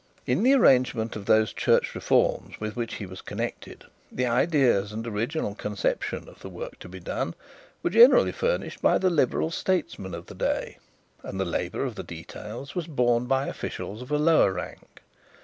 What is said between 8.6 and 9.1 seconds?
by